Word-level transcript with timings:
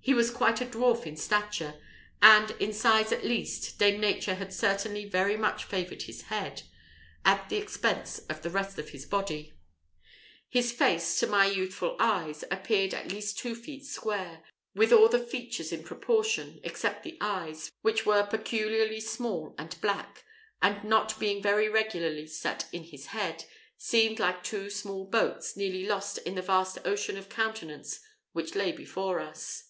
He 0.00 0.14
was 0.14 0.30
quite 0.30 0.62
a 0.62 0.64
dwarf 0.64 1.04
in 1.04 1.18
stature; 1.18 1.74
and, 2.22 2.52
in 2.52 2.72
size 2.72 3.12
at 3.12 3.26
least, 3.26 3.78
dame 3.78 4.00
Nature 4.00 4.36
had 4.36 4.54
certainly 4.54 5.04
very 5.04 5.36
much 5.36 5.64
favoured 5.64 6.04
his 6.04 6.22
head, 6.32 6.62
at 7.26 7.50
the 7.50 7.58
expense 7.58 8.18
of 8.20 8.40
the 8.40 8.48
rest 8.48 8.78
of 8.78 8.88
his 8.88 9.04
body. 9.04 9.52
His 10.48 10.72
face, 10.72 11.20
to 11.20 11.26
my 11.26 11.44
youthful 11.44 11.94
eyes, 12.00 12.42
appeared 12.50 12.94
at 12.94 13.12
least 13.12 13.36
two 13.36 13.54
feet 13.54 13.84
square, 13.84 14.42
with 14.74 14.94
all 14.94 15.10
the 15.10 15.18
features 15.18 15.72
in 15.72 15.82
proportion, 15.84 16.58
except 16.64 17.02
the 17.02 17.18
eyes, 17.20 17.70
which 17.82 18.06
were 18.06 18.24
peculiarly 18.24 19.00
small 19.00 19.54
and 19.58 19.78
black; 19.82 20.24
and 20.62 20.82
not 20.84 21.18
being 21.20 21.42
very 21.42 21.68
regularly 21.68 22.26
set 22.26 22.66
in 22.72 22.84
his 22.84 23.08
head, 23.08 23.44
seemed 23.76 24.18
like 24.18 24.42
two 24.42 24.70
small 24.70 25.04
boats, 25.04 25.54
nearly 25.54 25.84
lost 25.84 26.16
in 26.16 26.34
the 26.34 26.40
vast 26.40 26.78
ocean 26.86 27.18
of 27.18 27.28
countenance 27.28 28.00
which 28.32 28.54
lay 28.54 28.72
before 28.72 29.20
us. 29.20 29.64